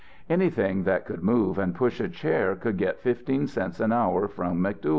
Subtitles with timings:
[0.31, 4.57] "Anything that could move and push a chair could get fifteen cents an hour from
[4.59, 4.89] McDuyal.